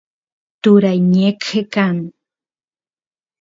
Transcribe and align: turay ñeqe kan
turay 0.61 0.99
ñeqe 1.13 1.59
kan 1.73 1.97